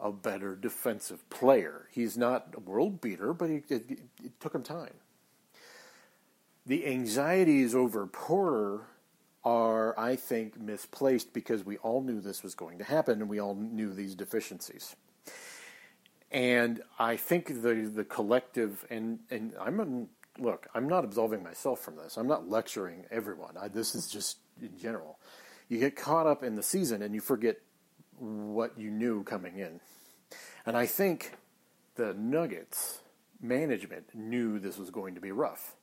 a 0.00 0.10
better 0.10 0.56
defensive 0.56 1.28
player. 1.30 1.88
He's 1.92 2.16
not 2.16 2.54
a 2.56 2.60
world 2.60 3.00
beater, 3.00 3.32
but 3.32 3.50
it, 3.50 3.64
it 3.70 4.40
took 4.40 4.54
him 4.54 4.62
time 4.62 4.94
the 6.66 6.86
anxieties 6.86 7.74
over 7.74 8.06
Porter 8.06 8.86
are, 9.44 9.98
I 9.98 10.16
think, 10.16 10.58
misplaced 10.58 11.32
because 11.34 11.64
we 11.64 11.76
all 11.78 12.02
knew 12.02 12.20
this 12.20 12.42
was 12.42 12.54
going 12.54 12.78
to 12.78 12.84
happen 12.84 13.20
and 13.20 13.28
we 13.28 13.38
all 13.38 13.54
knew 13.54 13.92
these 13.92 14.14
deficiencies. 14.14 14.96
And 16.34 16.82
I 16.98 17.16
think 17.16 17.62
the 17.62 17.90
the 17.94 18.04
collective 18.04 18.84
and 18.90 19.20
and 19.30 19.54
I'm 19.58 20.08
look, 20.38 20.66
I'm 20.74 20.88
not 20.88 21.04
absolving 21.04 21.42
myself 21.42 21.80
from 21.80 21.96
this. 21.96 22.18
I'm 22.18 22.26
not 22.26 22.48
lecturing 22.48 23.06
everyone. 23.10 23.56
I, 23.56 23.68
this 23.68 23.94
is 23.94 24.08
just 24.08 24.38
in 24.60 24.76
general. 24.78 25.18
You 25.68 25.78
get 25.78 25.96
caught 25.96 26.26
up 26.26 26.42
in 26.42 26.56
the 26.56 26.62
season 26.62 27.00
and 27.02 27.14
you 27.14 27.20
forget 27.20 27.56
what 28.18 28.78
you 28.78 28.90
knew 28.90 29.22
coming 29.22 29.58
in. 29.58 29.80
And 30.66 30.76
I 30.76 30.86
think 30.86 31.36
the 31.94 32.12
Nuggets 32.14 33.00
management 33.40 34.14
knew 34.14 34.58
this 34.58 34.76
was 34.76 34.90
going 34.90 35.14
to 35.14 35.20
be 35.20 35.30
rough 35.30 35.74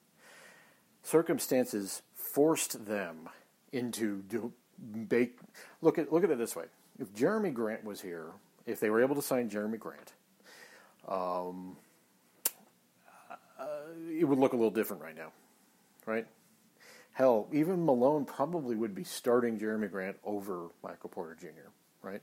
circumstances 1.03 2.01
forced 2.15 2.85
them 2.85 3.29
into 3.71 4.21
do, 4.23 4.53
bake. 5.07 5.39
Look 5.81 5.97
at 5.97 6.11
look 6.11 6.23
at 6.23 6.29
it 6.29 6.37
this 6.37 6.55
way: 6.55 6.65
if 6.99 7.13
Jerami 7.13 7.53
Grant 7.53 7.83
was 7.83 8.01
here, 8.01 8.27
if 8.65 8.79
they 8.79 8.89
were 8.89 9.01
able 9.01 9.15
to 9.15 9.21
sign 9.21 9.49
Jerami 9.49 9.79
Grant, 9.79 10.13
um, 11.07 11.75
uh, 13.59 13.65
it 14.09 14.25
would 14.25 14.39
look 14.39 14.53
a 14.53 14.55
little 14.55 14.71
different 14.71 15.01
right 15.01 15.15
now, 15.15 15.31
right? 16.05 16.27
Hell, 17.13 17.47
even 17.51 17.85
Malone 17.85 18.25
probably 18.25 18.75
would 18.75 18.95
be 18.95 19.03
starting 19.03 19.59
Jerami 19.59 19.91
Grant 19.91 20.17
over 20.23 20.69
Michael 20.83 21.09
Porter 21.09 21.35
Jr. 21.39 21.69
Right? 22.01 22.21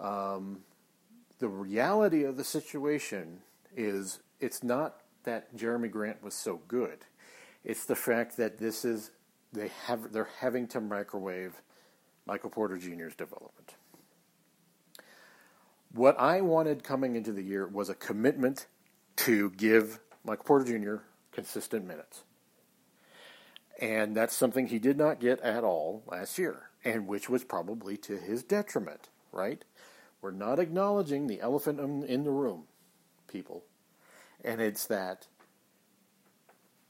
Um, 0.00 0.60
the 1.38 1.48
reality 1.48 2.24
of 2.24 2.36
the 2.36 2.44
situation 2.44 3.40
is 3.76 4.18
it's 4.40 4.62
not 4.62 5.00
that 5.24 5.56
Jerami 5.56 5.90
Grant 5.90 6.22
was 6.22 6.34
so 6.34 6.60
good. 6.68 7.04
It's 7.64 7.84
the 7.84 7.96
fact 7.96 8.36
that 8.36 8.58
this 8.58 8.84
is 8.84 9.12
they 9.52 9.70
have 9.86 10.12
they're 10.12 10.28
having 10.40 10.66
to 10.68 10.80
microwave 10.80 11.62
Michael 12.26 12.50
Porter 12.50 12.76
Jr.'s 12.76 13.14
development. 13.14 13.74
What 15.94 16.18
I 16.18 16.40
wanted 16.40 16.84
coming 16.84 17.16
into 17.16 17.32
the 17.32 17.42
year 17.42 17.66
was 17.66 17.90
a 17.90 17.94
commitment 17.94 18.66
to 19.16 19.50
give 19.50 20.00
Michael 20.24 20.44
Porter 20.44 20.78
Jr. 20.78 21.02
consistent 21.32 21.86
minutes. 21.86 22.22
And 23.80 24.16
that's 24.16 24.34
something 24.34 24.68
he 24.68 24.78
did 24.78 24.96
not 24.96 25.20
get 25.20 25.40
at 25.40 25.64
all 25.64 26.02
last 26.06 26.38
year, 26.38 26.70
and 26.84 27.06
which 27.06 27.28
was 27.28 27.44
probably 27.44 27.96
to 27.98 28.16
his 28.16 28.42
detriment, 28.42 29.10
right? 29.32 29.64
We're 30.22 30.30
not 30.30 30.58
acknowledging 30.58 31.26
the 31.26 31.40
elephant 31.40 31.80
in 32.08 32.24
the 32.24 32.30
room, 32.30 32.64
people. 33.26 33.64
And 34.44 34.60
it's 34.60 34.86
that 34.86 35.26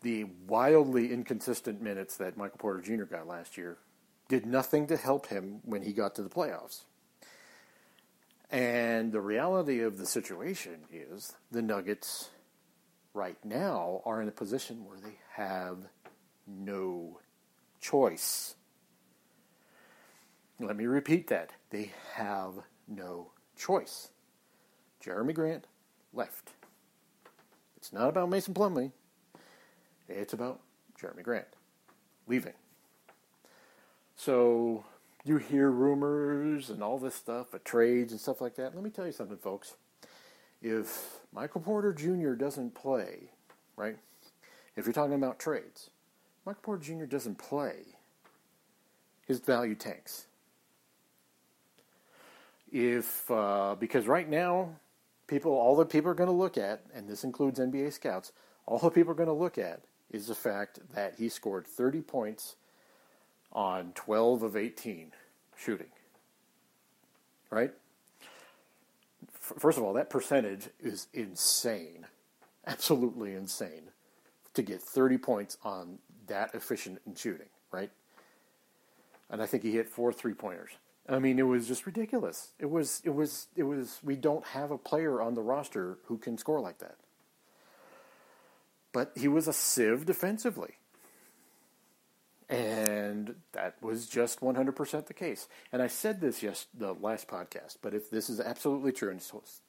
the 0.03 0.25
wildly 0.47 1.13
inconsistent 1.13 1.81
minutes 1.81 2.17
that 2.19 2.37
Michael 2.37 2.59
Porter 2.59 2.83
Jr. 2.83 3.05
got 3.05 3.27
last 3.27 3.57
year 3.57 3.79
did 4.29 4.47
nothing 4.47 4.87
to 4.89 4.97
help 4.97 5.27
him 5.27 5.61
when 5.65 5.83
he 5.83 5.93
got 5.93 6.15
to 6.17 6.23
the 6.23 6.29
playoffs. 6.29 6.83
And 8.53 9.13
the 9.13 9.21
reality 9.23 9.81
of 9.81 9.97
the 9.97 10.05
situation 10.05 10.81
is 10.93 11.33
the 11.51 11.63
Nuggets 11.63 12.29
right 13.15 13.43
now 13.43 14.03
are 14.05 14.21
in 14.21 14.29
a 14.29 14.33
position 14.33 14.85
where 14.85 14.99
they 14.99 15.19
have 15.37 15.79
no 16.47 17.19
choice. 17.81 18.55
Let 20.61 20.77
me 20.77 20.85
repeat 20.85 21.29
that. 21.29 21.53
They 21.71 21.93
have 22.15 22.53
no 22.87 23.33
choice. 23.57 24.11
Jerami 25.03 25.35
Grant 25.35 25.67
left. 26.13 26.51
It's 27.79 27.91
not 27.91 28.11
about 28.11 28.29
Mason 28.29 28.53
Plumlee. 28.53 28.93
It's 30.11 30.35
about 30.35 30.61
Jerami 31.01 31.23
Grant 31.23 31.49
leaving. 32.27 32.53
So 34.15 34.85
you 35.25 35.37
hear 35.37 35.71
rumors 35.71 36.71
and 36.71 36.83
all 36.83 36.99
this 36.99 37.15
stuff, 37.15 37.55
of 37.55 37.65
trades 37.65 38.13
and 38.13 38.21
stuff 38.21 38.41
like 38.41 38.57
that. 38.57 38.75
Let 38.75 38.83
me 38.83 38.91
tell 38.91 39.07
you 39.07 39.13
something, 39.13 39.37
folks. 39.37 39.75
If 40.61 41.21
Michael 41.33 41.61
Porter 41.61 41.93
Jr. 41.93 42.33
doesn't 42.33 42.75
play, 42.75 43.31
right? 43.77 43.97
If 44.77 44.87
you're 44.87 44.93
talking 44.93 45.15
about 45.15 45.39
trades, 45.39 45.91
Michael 46.45 46.63
Porter 46.63 46.83
Jr. 46.83 47.05
doesn't 47.05 47.39
play, 47.39 47.97
his 49.27 49.41
value 49.41 49.75
tanks. 49.75 50.27
If 52.71 53.31
uh, 53.31 53.77
because 53.79 54.07
right 54.07 54.29
now, 54.29 54.71
people, 55.27 55.53
all 55.53 55.77
the 55.77 55.85
people 55.85 56.11
are 56.11 56.15
going 56.15 56.31
to 56.31 56.37
look 56.37 56.57
at, 56.57 56.83
and 56.95 57.09
this 57.09 57.23
includes 57.23 57.61
NBA 57.61 57.93
scouts, 57.93 58.33
all 58.67 58.79
the 58.79 58.91
people 58.91 59.13
are 59.13 59.17
going 59.17 59.29
to 59.29 59.33
look 59.33 59.59
at 59.59 59.83
is 60.11 60.27
the 60.27 60.35
fact 60.35 60.81
that 60.95 61.15
he 61.19 61.29
scored 61.29 61.67
30 61.67 62.01
points 62.03 62.57
on 63.53 63.93
12 63.95 64.43
of 64.43 64.57
18 64.57 65.13
shooting. 65.57 65.89
Right? 67.51 67.73
First 69.31 69.77
of 69.77 69.85
all, 69.85 69.93
that 69.95 70.09
percentage 70.09 70.69
is 70.81 71.09
insane. 71.13 72.07
Absolutely 72.67 73.35
insane 73.35 73.91
to 74.55 74.63
get 74.63 74.83
30 74.83 75.19
points 75.19 75.59
on 75.65 75.99
that 76.27 76.55
efficient 76.55 77.01
in 77.07 77.15
shooting, 77.15 77.49
right? 77.71 77.91
And 79.31 79.43
I 79.43 79.47
think 79.47 79.63
he 79.63 79.73
hit 79.73 79.89
four 79.89 80.13
three 80.13 80.35
pointers. 80.35 80.71
I 81.09 81.19
mean, 81.19 81.39
it 81.39 81.43
was 81.43 81.67
just 81.67 81.87
ridiculous. 81.87 82.53
It 82.59 82.71
was, 82.71 83.03
it 83.05 83.15
was, 83.15 83.49
it 83.57 83.65
was. 83.65 83.99
We 84.05 84.15
don't 84.15 84.45
have 84.47 84.71
a 84.71 84.79
player 84.79 85.21
on 85.21 85.35
the 85.35 85.43
roster 85.43 85.99
who 86.05 86.17
can 86.17 86.39
score 86.39 86.61
like 86.61 86.79
that. 86.79 86.97
But 88.93 89.13
he 89.17 89.27
was 89.27 89.49
a 89.49 89.53
sieve 89.53 90.07
defensively. 90.07 90.75
And 92.53 93.37
that 93.53 93.77
was 93.81 94.07
just 94.07 94.41
100% 94.41 95.07
the 95.07 95.15
case. 95.15 95.49
And 95.73 95.81
I 95.81 95.87
said 95.87 96.21
this 96.21 96.43
yes 96.43 96.67
the 96.77 96.93
last 96.93 97.27
podcast, 97.27 97.79
but 97.81 97.95
if 97.95 98.11
this 98.11 98.29
is 98.29 98.41
absolutely 98.41 98.93
true 98.93 99.11
and 99.11 99.25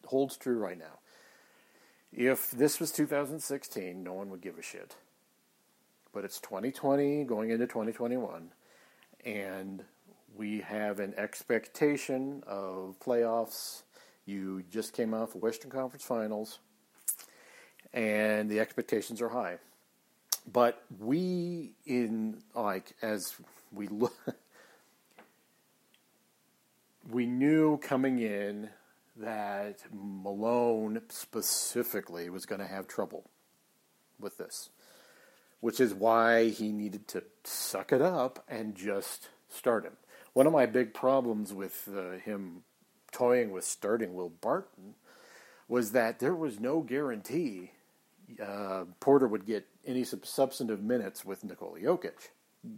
holds 0.06 0.36
true 0.36 0.58
right 0.58 0.78
now, 0.78 1.00
if 2.12 2.52
this 2.52 2.82
was 2.82 2.92
2016, 2.92 4.04
no 4.04 4.12
one 4.12 4.30
would 4.32 4.42
give 4.42 4.60
a 4.60 4.62
shit. 4.62 4.98
But 6.12 6.26
it's 6.26 6.42
2020 6.42 7.24
going 7.24 7.52
into 7.52 7.68
2021, 7.68 8.52
and 9.26 9.86
we 10.36 10.60
have 10.60 11.00
an 11.00 11.14
expectation 11.16 12.44
of 12.46 12.98
playoffs. 13.00 13.84
You 14.26 14.62
just 14.70 14.92
came 14.92 15.14
off 15.14 15.32
the 15.32 15.38
Western 15.38 15.72
Conference 15.72 16.04
Finals, 16.04 16.60
and 17.94 18.50
the 18.52 18.60
expectations 18.60 19.22
are 19.22 19.30
high. 19.30 19.60
But 20.52 20.84
we, 21.00 21.74
in 21.86 22.44
like, 22.54 22.96
as 23.02 23.36
we 23.72 23.88
look, 23.88 24.14
we 27.10 27.26
knew 27.26 27.78
coming 27.78 28.20
in 28.20 28.70
that 29.16 29.80
Malone 29.92 31.02
specifically 31.10 32.30
was 32.30 32.46
going 32.46 32.62
to 32.62 32.68
have 32.68 32.88
trouble 32.88 33.30
with 34.20 34.38
this, 34.38 34.70
which 35.60 35.80
is 35.80 35.94
why 35.94 36.50
he 36.50 36.72
needed 36.72 37.08
to 37.10 37.24
suck 37.44 37.92
it 37.92 38.02
up 38.02 38.44
and 38.48 38.76
just 38.76 39.30
start 39.50 39.86
him. 39.86 39.94
One 40.34 40.48
of 40.48 40.54
my 40.54 40.66
big 40.66 40.94
problems 40.94 41.54
with 41.54 41.88
uh, 41.96 42.18
him 42.18 42.64
toying 43.12 43.52
with 43.52 43.64
starting 43.64 44.16
Will 44.16 44.30
Barton 44.30 44.96
was 45.68 45.92
that 45.92 46.20
there 46.20 46.36
was 46.36 46.60
no 46.60 46.82
guarantee 46.82 47.72
uh, 48.42 48.86
Porter 49.00 49.28
would 49.28 49.46
get 49.46 49.68
any 49.86 50.04
substantive 50.04 50.82
minutes 50.82 51.26
with 51.26 51.44
Nikola 51.44 51.80
Jokic 51.80 52.30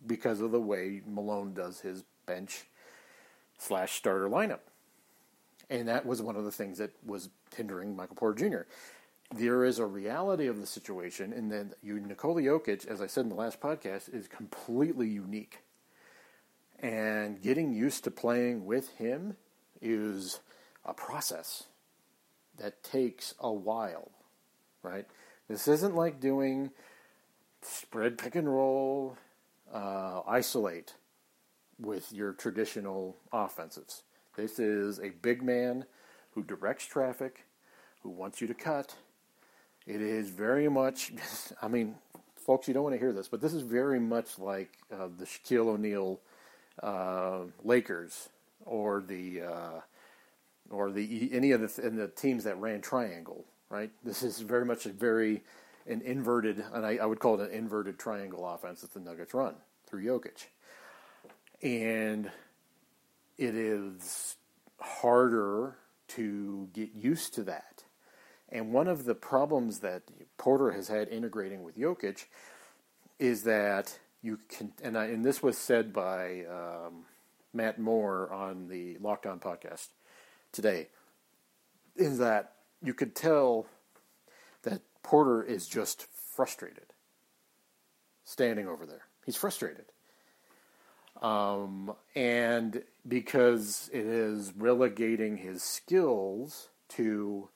because 0.06 0.42
of 0.42 0.52
the 0.52 0.60
way 0.60 1.02
Malone 1.06 1.54
does 1.54 1.82
his 1.82 2.04
bench 2.26 2.66
slash 3.58 3.94
starter 3.94 4.28
lineup. 4.28 4.60
And 5.70 5.88
that 5.88 6.06
was 6.06 6.22
one 6.22 6.36
of 6.36 6.46
the 6.46 6.52
things 6.52 6.78
that 6.78 6.92
was 7.06 7.30
hindering 7.56 7.96
Michael 7.96 8.16
Porter 8.16 8.50
Jr. 8.50 8.68
There 9.36 9.66
is 9.66 9.80
a 9.80 9.86
reality 9.86 10.48
of 10.48 10.60
the 10.60 10.68
situation 10.68 11.34
in 11.34 11.50
that 11.50 11.78
you, 11.82 12.00
Nikola 12.00 12.42
Jokic, 12.42 12.86
as 12.88 13.02
I 13.02 13.08
said 13.08 13.22
in 13.22 13.30
the 13.30 13.36
last 13.36 13.60
podcast, 13.60 14.14
is 14.14 14.28
completely 14.28 15.08
unique. 15.08 15.60
And 16.80 17.42
getting 17.42 17.74
used 17.74 18.04
to 18.04 18.12
playing 18.12 18.66
with 18.66 18.90
him 18.98 19.38
is 19.82 20.40
a 20.84 20.94
process 20.94 21.64
that 22.58 22.84
takes 22.84 23.34
a 23.40 23.52
while, 23.52 24.12
right? 24.84 25.06
This 25.48 25.68
isn't 25.68 25.96
like 25.96 26.20
doing 26.20 26.72
spread 27.62 28.18
pick 28.18 28.36
and 28.36 28.50
roll, 28.50 29.18
uh, 29.74 30.22
isolate 30.28 30.96
with 31.80 32.12
your 32.12 32.34
traditional 32.34 33.18
offensives. 33.32 34.04
This 34.36 34.60
is 34.60 35.00
a 35.00 35.10
big 35.10 35.44
man 35.44 35.86
who 36.32 36.44
directs 36.44 36.86
traffic, 36.86 37.46
who 38.02 38.10
wants 38.10 38.42
you 38.42 38.48
to 38.48 38.54
cut. 38.54 38.96
It 39.86 40.02
is 40.02 40.30
very 40.30 40.68
much, 40.68 41.14
I 41.62 41.68
mean, 41.68 41.96
folks, 42.36 42.68
you 42.68 42.74
don't 42.74 42.84
want 42.84 42.96
to 42.96 43.00
hear 43.00 43.14
this, 43.14 43.28
but 43.28 43.42
this 43.42 43.54
is 43.54 43.62
very 43.62 44.00
much 44.00 44.40
like 44.40 44.72
uh, 44.92 45.08
the 45.18 45.26
Shaquille 45.26 45.68
O'Neal 45.68 46.20
uh, 46.82 47.42
Lakers 47.64 48.30
or 48.66 49.02
the 49.02 49.42
uh, 49.42 49.80
or 50.70 50.92
the 50.92 51.30
any 51.32 51.52
of 51.52 51.62
the, 51.62 51.90
the 51.90 52.08
teams 52.08 52.44
that 52.44 52.60
ran 52.60 52.82
triangle. 52.82 53.46
Right. 53.70 53.92
This 54.04 54.24
is 54.24 54.40
very 54.40 54.66
much 54.66 54.86
a 54.86 54.90
very 54.90 55.44
an 55.88 56.02
inverted, 56.02 56.64
and 56.74 56.86
I, 56.86 56.98
I 56.98 57.06
would 57.06 57.20
call 57.20 57.40
it 57.40 57.50
an 57.50 57.56
inverted 57.56 58.00
triangle 58.00 58.48
offense 58.48 58.82
that 58.82 58.94
the 58.94 59.00
Nuggets 59.00 59.34
run 59.34 59.56
through 59.86 60.04
Jokic, 60.04 60.48
and 61.62 62.32
it 63.38 63.56
is 63.56 64.36
harder 64.80 65.78
to 66.10 66.70
get 66.74 66.94
used 66.96 67.36
to 67.36 67.44
that. 67.44 67.84
And 68.50 68.72
one 68.72 68.88
of 68.88 69.06
the 69.06 69.16
problems 69.16 69.80
that 69.80 70.04
Porter 70.38 70.72
has 70.72 70.88
had 70.88 71.08
integrating 71.10 71.64
with 71.64 71.78
Jokic 71.78 72.26
is 73.20 73.44
that 73.44 74.00
you 74.22 74.40
can, 74.50 74.74
and, 74.84 74.98
I, 74.98 75.06
and 75.06 75.24
this 75.24 75.44
was 75.44 75.58
said 75.58 75.94
by 75.94 76.46
um, 76.46 77.06
Matt 77.54 77.80
Moore 77.80 78.32
on 78.32 78.68
the 78.68 78.96
Lockdown 78.96 79.40
podcast 79.40 79.90
today, 80.52 80.88
is 81.96 82.18
that 82.18 82.55
you 82.86 82.94
could 82.94 83.16
tell 83.16 83.66
that 84.64 84.82
Porter 85.04 85.44
is 85.44 85.68
just 85.68 86.08
frustrated 86.36 86.94
standing 88.24 88.68
over 88.68 88.86
there. 88.86 89.04
He's 89.26 89.36
frustrated. 89.36 89.86
Um, 91.22 91.94
and 92.16 92.84
because 93.08 93.90
it 93.94 94.06
is 94.06 94.52
relegating 94.58 95.38
his 95.38 95.64
skills 95.64 96.70
to 96.90 97.50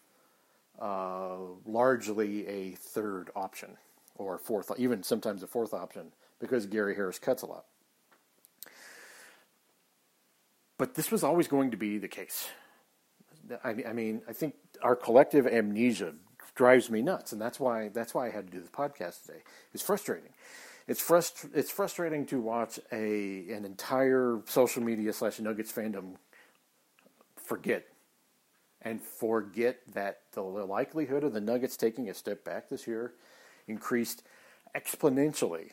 uh, 0.79 1.37
largely 1.65 2.47
a 2.47 2.71
third 2.71 3.29
option 3.35 3.77
or 4.15 4.37
fourth, 4.37 4.71
even 4.77 5.03
sometimes 5.03 5.43
a 5.43 5.47
fourth 5.47 5.73
option 5.73 6.13
because 6.39 6.65
Gary 6.65 6.95
Harris 6.95 7.19
cuts 7.19 7.41
a 7.41 7.45
lot. 7.45 7.65
But 10.77 10.95
this 10.95 11.11
was 11.11 11.23
always 11.23 11.49
going 11.49 11.71
to 11.71 11.77
be 11.77 11.97
the 11.97 12.07
case. 12.07 12.47
I, 13.63 13.75
I 13.89 13.93
mean, 13.93 14.21
I 14.29 14.33
think 14.33 14.55
our 14.81 14.95
collective 14.95 15.47
amnesia 15.47 16.13
drives 16.55 16.89
me 16.89 17.01
nuts, 17.01 17.31
and 17.31 17.41
that's 17.41 17.59
why 17.59 17.89
that's 17.89 18.13
why 18.13 18.27
I 18.27 18.31
had 18.31 18.47
to 18.47 18.51
do 18.51 18.59
this 18.61 18.69
podcast 18.69 19.25
today. 19.25 19.39
It's 19.73 19.83
frustrating. 19.83 20.31
It's 20.87 21.01
frust- 21.01 21.49
It's 21.53 21.71
frustrating 21.71 22.25
to 22.27 22.41
watch 22.41 22.79
a 22.91 23.49
an 23.51 23.65
entire 23.65 24.41
social 24.45 24.83
media 24.83 25.13
slash 25.13 25.39
Nuggets 25.39 25.71
fandom 25.71 26.15
forget 27.35 27.85
and 28.81 29.01
forget 29.01 29.79
that 29.93 30.21
the 30.33 30.41
likelihood 30.41 31.23
of 31.23 31.33
the 31.33 31.41
Nuggets 31.41 31.75
taking 31.77 32.09
a 32.09 32.13
step 32.13 32.43
back 32.43 32.69
this 32.69 32.87
year 32.87 33.13
increased 33.67 34.23
exponentially 34.75 35.71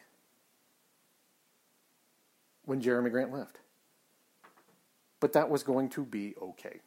when 2.65 2.83
Jerami 2.83 3.11
Grant 3.11 3.33
left. 3.33 3.61
But 5.21 5.33
that 5.33 5.49
was 5.49 5.63
going 5.63 5.89
to 5.91 6.05
be 6.05 6.35
okay. 6.41 6.81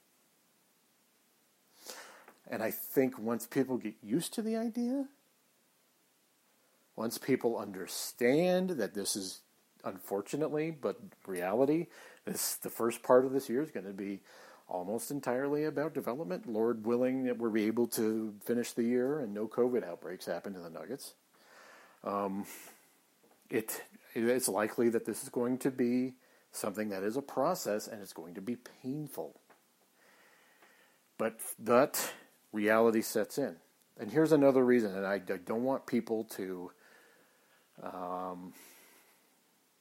And 2.50 2.64
I 2.64 2.72
think 2.72 3.20
once 3.20 3.46
people 3.46 3.78
get 3.78 3.96
used 4.02 4.34
to 4.34 4.42
the 4.42 4.58
idea, 4.58 5.06
once 6.96 7.18
people 7.18 7.58
understand 7.58 8.72
that 8.72 8.94
this 8.94 9.16
is 9.16 9.42
unfortunately, 9.84 10.72
but 10.72 11.00
reality, 11.26 11.88
this 12.26 12.56
the 12.56 12.70
first 12.70 13.04
part 13.04 13.26
of 13.26 13.32
this 13.32 13.50
year 13.50 13.62
is 13.62 13.72
going 13.72 13.86
to 13.86 13.94
be 13.94 14.20
almost 14.68 15.12
entirely 15.12 15.66
about 15.66 15.94
development. 15.94 16.48
Lord 16.48 16.86
willing 16.86 17.24
that 17.24 17.38
we're 17.38 17.58
able 17.58 17.88
to 17.88 18.34
finish 18.44 18.72
the 18.72 18.84
year 18.84 19.20
and 19.20 19.34
no 19.34 19.48
COVID 19.48 19.88
outbreaks 19.88 20.26
happen 20.26 20.54
to 20.54 20.60
the 20.60 20.70
Nuggets. 20.70 21.14
Um, 22.04 22.46
it 23.50 23.84
it's 24.14 24.48
likely 24.48 24.90
that 24.90 25.06
this 25.06 25.24
is 25.24 25.30
going 25.30 25.58
to 25.60 25.72
be 25.72 26.14
something 26.52 26.90
that 26.90 27.04
is 27.04 27.16
a 27.16 27.22
process 27.22 27.88
and 27.88 28.02
it's 28.02 28.14
going 28.14 28.34
to 28.36 28.42
be 28.42 28.58
painful. 28.84 29.40
But 31.18 31.40
that 31.60 32.12
reality 32.52 33.02
sets 33.02 33.38
in. 33.38 33.56
And 34.00 34.12
here's 34.12 34.32
another 34.32 34.64
reason, 34.64 34.96
and 34.96 35.06
I, 35.06 35.16
I 35.16 35.38
don't 35.46 35.64
want 35.64 35.86
people 35.86 36.24
to 36.36 36.72
um, 37.84 38.54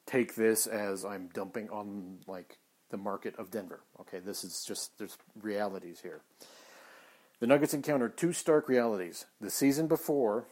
take 0.07 0.35
this 0.35 0.67
as 0.67 1.05
I'm 1.05 1.29
dumping 1.33 1.71
on 1.71 2.19
like 2.27 2.59
the 2.91 2.97
market 2.97 3.37
of 3.39 3.51
Denver. 3.51 3.81
Okay, 4.01 4.19
this 4.19 4.43
is 4.43 4.65
just 4.67 4.99
there's 4.99 5.17
realities 5.41 6.01
here. 6.03 6.23
The 7.41 7.47
Nuggets 7.47 7.75
encountered 7.75 8.17
two 8.17 8.33
stark 8.33 8.69
realities. 8.69 9.27
The 9.41 9.51
season 9.51 9.87
before, 9.87 10.47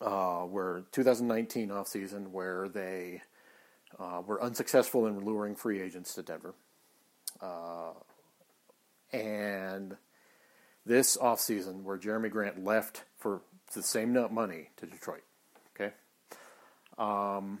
uh, 0.00 0.40
where 0.40 0.82
2019 0.92 1.70
offseason, 1.70 2.30
where 2.30 2.68
they 2.68 3.22
uh, 3.98 4.22
were 4.26 4.42
unsuccessful 4.42 5.06
in 5.06 5.24
luring 5.24 5.54
free 5.54 5.80
agents 5.80 6.14
to 6.14 6.22
Denver. 6.22 6.54
Uh, 7.40 7.92
and 9.12 9.96
this 10.88 11.16
offseason, 11.18 11.82
where 11.82 11.98
Jerami 11.98 12.30
Grant 12.30 12.64
left 12.64 13.04
for 13.18 13.42
the 13.74 13.82
same 13.82 14.12
money 14.32 14.70
to 14.78 14.86
Detroit. 14.86 15.22
Okay? 15.76 15.92
Um, 16.98 17.60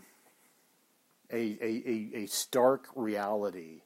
a, 1.30 1.36
a, 1.36 1.82
a, 1.86 2.22
a 2.22 2.26
stark 2.26 2.88
reality 2.96 3.82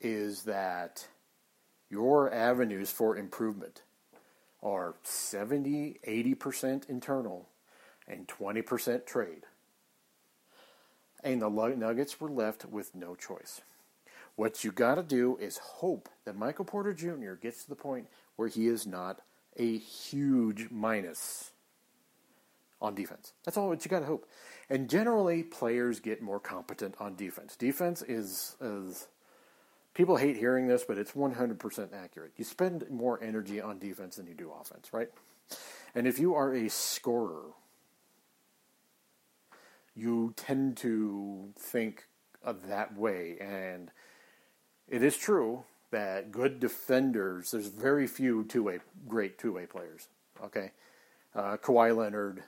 is 0.00 0.42
that 0.42 1.06
your 1.88 2.32
avenues 2.32 2.90
for 2.90 3.16
improvement 3.16 3.82
are 4.62 4.96
70, 5.04 6.00
80% 6.06 6.88
internal 6.88 7.48
and 8.06 8.26
20% 8.26 9.06
trade. 9.06 9.44
And 11.22 11.40
the 11.40 11.48
Nuggets 11.78 12.20
were 12.20 12.30
left 12.30 12.64
with 12.64 12.94
no 12.94 13.14
choice. 13.14 13.60
What 14.38 14.62
you 14.62 14.70
got 14.70 14.94
to 14.94 15.02
do 15.02 15.36
is 15.40 15.58
hope 15.58 16.08
that 16.24 16.36
Michael 16.36 16.64
Porter 16.64 16.94
Jr. 16.94 17.32
gets 17.32 17.64
to 17.64 17.68
the 17.68 17.74
point 17.74 18.06
where 18.36 18.46
he 18.46 18.68
is 18.68 18.86
not 18.86 19.20
a 19.56 19.78
huge 19.78 20.68
minus 20.70 21.50
on 22.80 22.94
defense. 22.94 23.32
That's 23.44 23.56
all 23.56 23.66
what 23.66 23.84
you 23.84 23.90
got 23.90 23.98
to 23.98 24.06
hope. 24.06 24.28
And 24.70 24.88
generally, 24.88 25.42
players 25.42 25.98
get 25.98 26.22
more 26.22 26.38
competent 26.38 26.94
on 27.00 27.16
defense. 27.16 27.56
Defense 27.56 28.00
is, 28.02 28.54
is 28.60 29.08
people 29.92 30.18
hate 30.18 30.36
hearing 30.36 30.68
this, 30.68 30.84
but 30.86 30.98
it's 30.98 31.10
100% 31.10 31.92
accurate. 31.92 32.30
You 32.36 32.44
spend 32.44 32.88
more 32.88 33.20
energy 33.20 33.60
on 33.60 33.80
defense 33.80 34.14
than 34.14 34.28
you 34.28 34.34
do 34.34 34.52
offense, 34.52 34.92
right? 34.92 35.10
And 35.96 36.06
if 36.06 36.20
you 36.20 36.36
are 36.36 36.54
a 36.54 36.68
scorer, 36.70 37.54
you 39.96 40.32
tend 40.36 40.76
to 40.76 41.48
think 41.58 42.06
that 42.44 42.96
way. 42.96 43.36
And 43.40 43.90
it 44.88 45.02
is 45.02 45.16
true 45.16 45.64
that 45.90 46.30
good 46.30 46.60
defenders, 46.60 47.50
there's 47.50 47.68
very 47.68 48.06
few 48.06 48.44
two-way, 48.44 48.80
great 49.06 49.38
two-way 49.38 49.66
players. 49.66 50.08
Okay, 50.44 50.72
uh, 51.34 51.56
Kawhi 51.56 51.96
Leonard, 51.96 52.42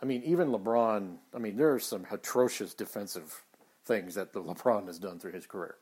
I 0.00 0.06
mean, 0.06 0.22
even 0.24 0.48
LeBron. 0.48 1.16
I 1.34 1.38
mean, 1.38 1.56
there 1.56 1.72
are 1.74 1.80
some 1.80 2.06
atrocious 2.10 2.74
defensive 2.74 3.42
things 3.84 4.14
that 4.14 4.32
the 4.32 4.42
LeBron 4.42 4.86
has 4.86 4.98
done 4.98 5.18
through 5.18 5.32
his 5.32 5.46
career. 5.46 5.76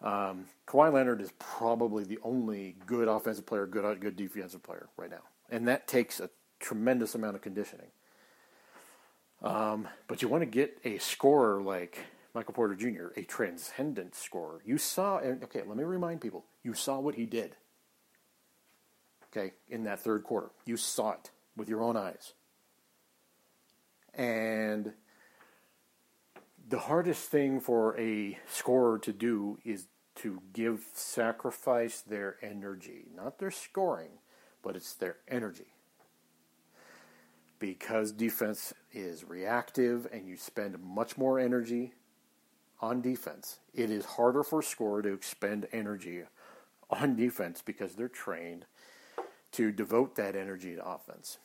Um, 0.00 0.46
Kawhi 0.66 0.92
Leonard 0.92 1.20
is 1.20 1.32
probably 1.38 2.04
the 2.04 2.18
only 2.22 2.76
good 2.86 3.08
offensive 3.08 3.46
player, 3.46 3.66
good 3.66 4.00
good 4.00 4.16
defensive 4.16 4.62
player 4.62 4.88
right 4.96 5.10
now, 5.10 5.22
and 5.50 5.66
that 5.66 5.88
takes 5.88 6.20
a 6.20 6.30
tremendous 6.60 7.14
amount 7.14 7.34
of 7.34 7.42
conditioning. 7.42 7.88
Um, 9.42 9.88
but 10.06 10.22
you 10.22 10.28
want 10.28 10.42
to 10.42 10.46
get 10.46 10.78
a 10.84 10.98
scorer 10.98 11.60
like 11.60 11.98
Michael 12.34 12.54
Porter 12.54 12.74
Jr., 12.74 13.08
a 13.16 13.22
transcendent 13.22 14.14
scorer. 14.14 14.60
You 14.64 14.78
saw, 14.78 15.16
okay, 15.18 15.62
let 15.66 15.76
me 15.76 15.84
remind 15.84 16.20
people, 16.20 16.44
you 16.62 16.74
saw 16.74 16.98
what 17.00 17.14
he 17.14 17.26
did. 17.26 17.56
Okay, 19.30 19.54
in 19.68 19.84
that 19.84 20.00
third 20.00 20.24
quarter, 20.24 20.50
you 20.64 20.76
saw 20.76 21.12
it 21.12 21.30
with 21.56 21.68
your 21.68 21.82
own 21.82 21.96
eyes. 21.96 22.34
And 24.14 24.92
the 26.68 26.78
hardest 26.78 27.30
thing 27.30 27.60
for 27.60 27.98
a 27.98 28.38
scorer 28.50 28.98
to 29.00 29.12
do 29.12 29.58
is 29.64 29.86
to 30.16 30.42
give 30.52 30.84
sacrifice 30.94 32.00
their 32.00 32.36
energy, 32.42 33.06
not 33.14 33.38
their 33.38 33.50
scoring, 33.50 34.10
but 34.62 34.76
it's 34.76 34.94
their 34.94 35.16
energy. 35.28 35.72
Because 37.58 38.12
defense 38.12 38.74
is 38.92 39.24
reactive 39.24 40.06
and 40.12 40.26
you 40.26 40.36
spend 40.36 40.78
much 40.82 41.16
more 41.16 41.38
energy 41.38 41.92
on 42.80 43.00
defense, 43.00 43.58
it 43.74 43.90
is 43.90 44.04
harder 44.04 44.42
for 44.42 44.60
a 44.60 44.62
scorer 44.62 45.02
to 45.02 45.12
expend 45.12 45.66
energy 45.72 46.22
on 46.90 47.16
defense 47.16 47.62
because 47.64 47.94
they're 47.94 48.08
trained 48.08 48.66
to 49.52 49.72
devote 49.72 50.16
that 50.16 50.36
energy 50.36 50.76
to 50.76 50.84
offense. 50.84 51.38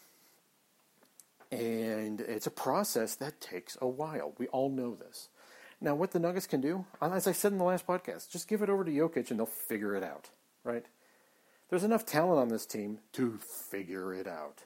And 1.52 2.22
it's 2.22 2.48
a 2.48 2.52
process 2.52 3.16
that 3.16 3.40
takes 3.40 3.78
a 3.82 3.88
while. 3.88 4.34
We 4.38 4.48
all 4.48 4.70
know 4.70 4.96
this. 4.96 5.30
Now, 5.80 5.96
what 5.96 6.12
the 6.12 6.20
Nuggets 6.20 6.48
can 6.48 6.62
do, 6.62 6.86
uh, 7.02 7.12
as 7.12 7.28
I 7.28 7.34
said 7.34 7.52
in 7.52 7.58
the 7.58 7.64
last 7.64 7.86
podcast, 7.86 8.30
just 8.30 8.48
give 8.48 8.62
it 8.62 8.70
over 8.70 8.84
to 8.84 8.92
Jokic 8.92 9.30
and 9.30 9.40
they'll 9.40 9.46
figure 9.46 9.96
it 9.96 10.04
out, 10.04 10.30
right? 10.64 10.86
There's 11.70 11.84
enough 11.84 12.06
talent 12.06 12.40
on 12.40 12.50
this 12.50 12.66
team 12.66 13.00
to 13.14 13.38
figure 13.40 14.14
it 14.14 14.28
out. 14.28 14.60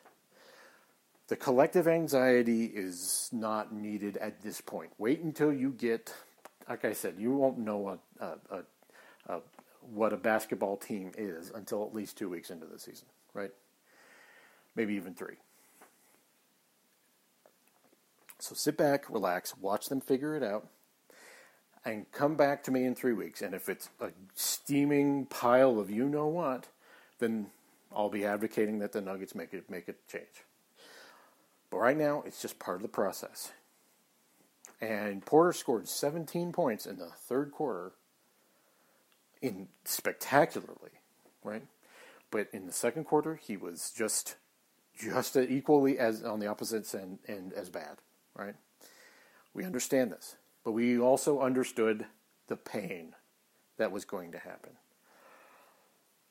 The 1.27 1.35
collective 1.35 1.87
anxiety 1.87 2.65
is 2.65 3.29
not 3.33 3.73
needed 3.73 4.15
at 4.17 4.41
this 4.43 4.61
point. 4.61 4.91
Wait 4.97 5.19
until 5.19 5.51
you 5.51 5.71
get, 5.71 6.13
like 6.69 6.85
I 6.85 6.93
said, 6.93 7.15
you 7.17 7.31
won't 7.31 7.57
know 7.57 7.99
a, 8.19 8.23
a, 8.23 8.27
a, 8.51 9.35
a 9.35 9.41
what 9.93 10.13
a 10.13 10.17
basketball 10.17 10.77
team 10.77 11.11
is 11.17 11.51
until 11.53 11.85
at 11.85 11.93
least 11.93 12.17
two 12.17 12.29
weeks 12.29 12.49
into 12.49 12.65
the 12.65 12.79
season, 12.79 13.07
right? 13.33 13.51
Maybe 14.75 14.95
even 14.95 15.13
three. 15.13 15.35
So 18.39 18.53
sit 18.53 18.77
back, 18.77 19.09
relax, 19.09 19.57
watch 19.57 19.87
them 19.87 20.01
figure 20.01 20.35
it 20.35 20.43
out, 20.43 20.67
and 21.83 22.11
come 22.11 22.35
back 22.35 22.63
to 22.63 22.71
me 22.71 22.83
in 22.83 22.95
three 22.95 23.13
weeks. 23.13 23.41
And 23.41 23.55
if 23.55 23.69
it's 23.69 23.89
a 23.99 24.09
steaming 24.35 25.25
pile 25.25 25.79
of 25.79 25.89
you 25.89 26.07
know 26.07 26.27
what, 26.27 26.67
then 27.19 27.47
I'll 27.95 28.09
be 28.09 28.25
advocating 28.25 28.79
that 28.79 28.91
the 28.91 29.01
Nuggets 29.01 29.33
make 29.33 29.53
it 29.53 29.69
make 29.69 29.87
a 29.87 29.95
change. 30.11 30.43
But 31.69 31.77
right 31.77 31.97
now, 31.97 32.23
it's 32.25 32.41
just 32.41 32.59
part 32.59 32.77
of 32.77 32.81
the 32.83 32.87
process. 32.87 33.51
And 34.79 35.25
Porter 35.25 35.53
scored 35.53 35.87
17 35.87 36.51
points 36.51 36.85
in 36.85 36.97
the 36.97 37.07
third 37.07 37.51
quarter, 37.51 37.93
in 39.41 39.69
spectacularly, 39.85 41.01
right? 41.43 41.63
But 42.29 42.49
in 42.53 42.67
the 42.67 42.73
second 42.73 43.05
quarter, 43.05 43.35
he 43.35 43.57
was 43.57 43.91
just 43.95 44.35
just 44.99 45.37
equally 45.37 45.99
as 45.99 46.23
on 46.23 46.39
the 46.39 46.47
opposite 46.47 46.93
end, 46.95 47.19
end 47.27 47.53
as 47.53 47.69
bad 47.69 47.97
right? 48.37 48.55
We 49.53 49.65
understand 49.65 50.11
this, 50.11 50.35
but 50.63 50.71
we 50.71 50.99
also 50.99 51.41
understood 51.41 52.05
the 52.47 52.55
pain 52.55 53.15
that 53.77 53.91
was 53.91 54.05
going 54.05 54.31
to 54.31 54.39
happen. 54.39 54.71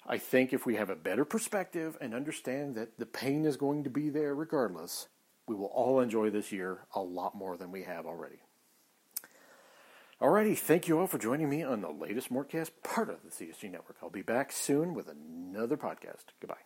I 0.07 0.19
think 0.19 0.53
if 0.53 0.65
we 0.65 0.77
have 0.77 0.89
a 0.89 0.97
better 0.97 1.25
perspective 1.25 1.99
and 2.01 2.15
understand 2.15 2.77
that 2.77 2.99
the 2.99 3.07
pain 3.07 3.45
is 3.45 3.57
going 3.57 3.83
to 3.85 3.91
be 3.91 4.09
there 4.09 4.35
regardless, 4.35 5.09
we 5.47 5.55
will 5.55 5.67
all 5.67 6.01
enjoy 6.01 6.31
this 6.31 6.53
year 6.53 6.81
a 6.95 7.01
lot 7.01 7.35
more 7.35 7.57
than 7.57 7.71
we 7.71 7.83
have 7.85 8.07
already. 8.07 8.39
Alrighty, 10.21 10.57
thank 10.57 10.89
you 10.89 10.99
all 10.99 11.07
for 11.07 11.19
joining 11.19 11.51
me 11.51 11.63
on 11.63 11.83
the 11.83 11.91
latest 11.91 12.33
Mortcast, 12.33 12.71
part 12.83 13.11
of 13.11 13.19
the 13.23 13.31
CSG 13.31 13.71
Network. 13.71 13.97
I'll 14.03 14.09
be 14.09 14.23
back 14.23 14.51
soon 14.51 14.95
with 14.95 15.09
another 15.09 15.77
podcast. 15.77 16.25
Goodbye. 16.41 16.57